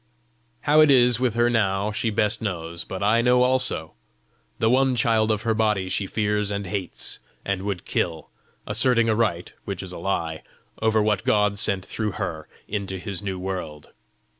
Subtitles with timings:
[0.61, 3.93] How it is with her now, she best knows, but I know also.
[4.57, 8.29] The one child of her body she fears and hates, and would kill,
[8.65, 10.41] asserting a right, which is a lie,
[10.81, 13.89] over what God sent through her into His new world.